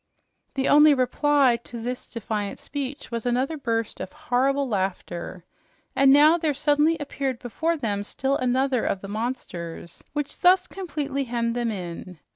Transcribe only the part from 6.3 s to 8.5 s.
there suddenly appeared before them still